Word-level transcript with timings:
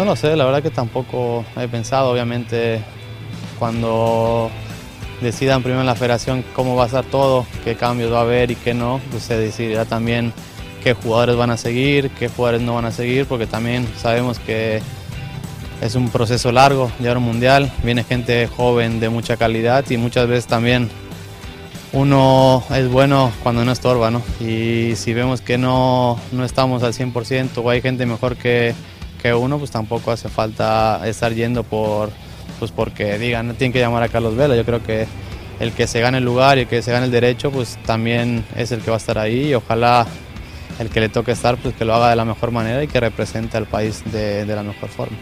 No 0.00 0.06
lo 0.06 0.16
sé, 0.16 0.34
la 0.34 0.46
verdad 0.46 0.62
que 0.62 0.70
tampoco 0.70 1.44
he 1.58 1.68
pensado, 1.68 2.10
obviamente, 2.10 2.80
cuando 3.58 4.50
decidan 5.20 5.62
primero 5.62 5.84
la 5.84 5.94
federación 5.94 6.42
cómo 6.54 6.74
va 6.74 6.84
a 6.84 6.86
estar 6.86 7.04
todo, 7.04 7.44
qué 7.64 7.74
cambios 7.74 8.10
va 8.10 8.20
a 8.20 8.22
haber 8.22 8.50
y 8.50 8.54
qué 8.54 8.72
no, 8.72 8.98
pues 9.10 9.24
se 9.24 9.36
decidirá 9.36 9.84
también 9.84 10.32
qué 10.82 10.94
jugadores 10.94 11.36
van 11.36 11.50
a 11.50 11.58
seguir, 11.58 12.08
qué 12.12 12.28
jugadores 12.28 12.62
no 12.62 12.76
van 12.76 12.86
a 12.86 12.92
seguir, 12.92 13.26
porque 13.26 13.46
también 13.46 13.86
sabemos 13.98 14.38
que 14.38 14.80
es 15.82 15.94
un 15.94 16.08
proceso 16.08 16.50
largo, 16.50 16.90
ya 16.98 17.12
un 17.12 17.22
mundial, 17.22 17.70
viene 17.82 18.02
gente 18.02 18.46
joven 18.46 19.00
de 19.00 19.10
mucha 19.10 19.36
calidad 19.36 19.84
y 19.90 19.98
muchas 19.98 20.26
veces 20.26 20.46
también 20.46 20.88
uno 21.92 22.64
es 22.74 22.88
bueno 22.88 23.32
cuando 23.42 23.66
no 23.66 23.72
estorba, 23.72 24.10
¿no? 24.10 24.22
Y 24.40 24.96
si 24.96 25.12
vemos 25.12 25.42
que 25.42 25.58
no, 25.58 26.18
no 26.32 26.46
estamos 26.46 26.82
al 26.84 26.94
100% 26.94 27.50
o 27.62 27.68
hay 27.68 27.82
gente 27.82 28.06
mejor 28.06 28.36
que 28.36 28.74
que 29.20 29.34
uno, 29.34 29.58
pues 29.58 29.70
tampoco 29.70 30.10
hace 30.10 30.28
falta 30.28 31.06
estar 31.06 31.32
yendo 31.32 31.62
por, 31.62 32.10
pues 32.58 32.70
porque 32.70 33.18
digan, 33.18 33.54
tienen 33.56 33.72
que 33.72 33.80
llamar 33.80 34.02
a 34.02 34.08
Carlos 34.08 34.36
Vela. 34.36 34.56
Yo 34.56 34.64
creo 34.64 34.82
que 34.82 35.06
el 35.60 35.72
que 35.72 35.86
se 35.86 36.00
gane 36.00 36.18
el 36.18 36.24
lugar 36.24 36.58
y 36.58 36.62
el 36.62 36.66
que 36.66 36.82
se 36.82 36.92
gane 36.92 37.06
el 37.06 37.10
derecho, 37.10 37.50
pues 37.50 37.78
también 37.84 38.44
es 38.56 38.72
el 38.72 38.80
que 38.80 38.90
va 38.90 38.96
a 38.96 38.98
estar 38.98 39.18
ahí 39.18 39.48
y 39.48 39.54
ojalá 39.54 40.06
el 40.78 40.88
que 40.88 41.00
le 41.00 41.08
toque 41.08 41.32
estar, 41.32 41.56
pues 41.58 41.74
que 41.74 41.84
lo 41.84 41.94
haga 41.94 42.08
de 42.10 42.16
la 42.16 42.24
mejor 42.24 42.50
manera 42.50 42.82
y 42.82 42.88
que 42.88 42.98
represente 42.98 43.56
al 43.56 43.66
país 43.66 44.02
de, 44.10 44.46
de 44.46 44.56
la 44.56 44.62
mejor 44.62 44.88
forma. 44.88 45.16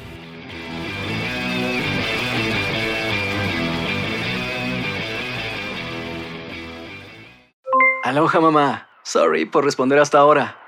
Aloha 8.05 8.41
mamá, 8.41 8.89
sorry 9.03 9.45
por 9.45 9.65
responder 9.65 9.99
hasta 9.99 10.19
ahora. 10.19 10.68